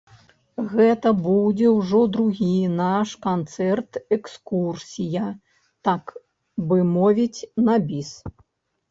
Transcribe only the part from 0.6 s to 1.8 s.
Гэта будзе